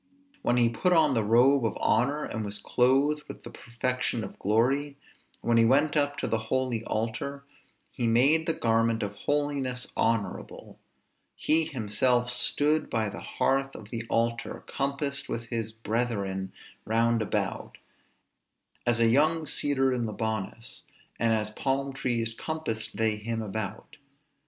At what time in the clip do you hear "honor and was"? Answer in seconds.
1.79-2.57